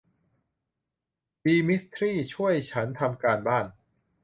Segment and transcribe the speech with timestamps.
[1.43, 3.65] ดีมิสทรีช่วยฉันทำการบ้าน